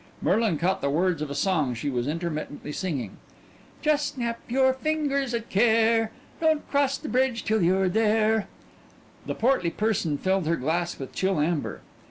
Merlin 0.19 0.57
caught 0.57 0.81
the 0.81 0.89
words 0.89 1.21
of 1.21 1.29
a 1.29 1.35
song 1.35 1.75
she 1.75 1.87
was 1.91 2.07
intermittently 2.07 2.71
singing 2.71 3.17
"_Just 3.83 4.13
snap 4.15 4.39
your 4.49 4.73
fingers 4.73 5.31
at 5.35 5.47
care, 5.51 6.11
Don't 6.39 6.67
cross 6.71 6.97
the 6.97 7.07
bridge 7.07 7.43
'til 7.45 7.61
you're 7.61 7.87
there_" 7.87 8.47
The 9.27 9.35
portly 9.35 9.69
person 9.69 10.17
filled 10.17 10.47
her 10.47 10.55
glass 10.55 10.97
with 10.97 11.13
chill 11.13 11.39
amber. 11.39 11.81